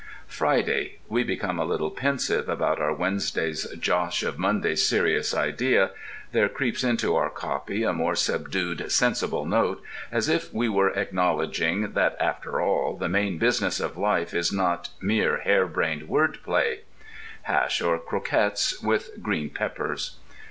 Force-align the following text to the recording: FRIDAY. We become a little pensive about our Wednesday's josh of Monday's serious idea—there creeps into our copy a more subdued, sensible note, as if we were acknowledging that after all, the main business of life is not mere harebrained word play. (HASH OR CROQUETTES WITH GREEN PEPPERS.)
FRIDAY. 0.25 0.97
We 1.09 1.21
become 1.23 1.59
a 1.59 1.63
little 1.63 1.91
pensive 1.91 2.49
about 2.49 2.79
our 2.81 2.91
Wednesday's 2.91 3.65
josh 3.79 4.23
of 4.23 4.39
Monday's 4.39 4.83
serious 4.83 5.31
idea—there 5.35 6.49
creeps 6.49 6.83
into 6.83 7.15
our 7.15 7.29
copy 7.29 7.83
a 7.83 7.93
more 7.93 8.15
subdued, 8.15 8.91
sensible 8.91 9.45
note, 9.45 9.83
as 10.11 10.27
if 10.27 10.51
we 10.51 10.67
were 10.67 10.89
acknowledging 10.97 11.91
that 11.91 12.17
after 12.19 12.59
all, 12.59 12.97
the 12.97 13.07
main 13.09 13.37
business 13.37 13.79
of 13.79 13.95
life 13.95 14.33
is 14.33 14.51
not 14.51 14.89
mere 15.01 15.41
harebrained 15.41 16.07
word 16.09 16.39
play. 16.43 16.79
(HASH 17.43 17.79
OR 17.83 17.99
CROQUETTES 17.99 18.81
WITH 18.81 19.21
GREEN 19.21 19.51
PEPPERS.) 19.51 20.15